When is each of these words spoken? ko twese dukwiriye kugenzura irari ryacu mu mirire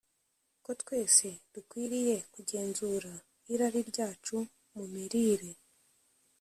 ko 0.63 0.71
twese 0.81 1.27
dukwiriye 1.53 2.15
kugenzura 2.33 3.11
irari 3.51 3.81
ryacu 3.89 4.37
mu 4.75 4.85
mirire 4.93 5.51